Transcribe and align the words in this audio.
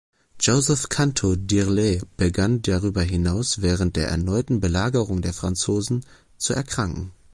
Joseph 0.39 0.89
Canto 0.89 1.35
d’Irles 1.35 2.01
begann 2.17 2.63
darüber 2.63 3.03
hinaus 3.03 3.61
während 3.61 3.95
der 3.97 4.07
erneuten 4.07 4.59
Belagerung 4.59 5.21
der 5.21 5.31
Franzosen 5.31 6.03
zu 6.37 6.53
erkranken. 6.55 7.11